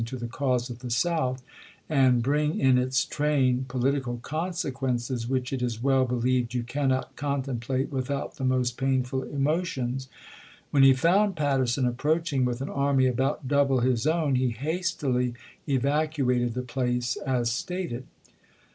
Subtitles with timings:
[0.01, 1.43] ^' Vol ^^^^^ cause of the South,"
[1.87, 6.63] and "bring in its train a"ci Cooper poHtical conscquenccs which it is well believed you
[6.67, 6.89] ston*!
[6.89, 9.39] June cauuot coutcmplatc without the most painful emo Ibid!, p.
[9.43, 9.65] 924.
[9.93, 10.09] tions,"
[10.71, 15.35] when he found Patterson approaching with an army about double his own he hastily
[15.69, 18.07] evacuated the place, as stated.